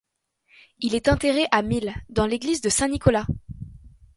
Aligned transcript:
Il 0.79 0.95
est 0.95 1.09
enterré 1.09 1.45
à 1.51 1.61
Mile 1.61 1.93
dans 2.09 2.25
l'église 2.25 2.61
de 2.61 2.69
Saint 2.69 2.87
Nicolas. 2.87 3.27